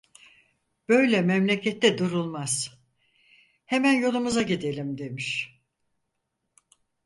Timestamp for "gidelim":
4.41-4.97